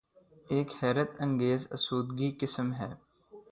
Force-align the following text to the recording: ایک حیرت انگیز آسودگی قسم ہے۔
ایک 0.51 0.69
حیرت 0.79 1.11
انگیز 1.23 1.61
آسودگی 1.71 2.29
قسم 2.41 2.67
ہے۔ 2.73 2.91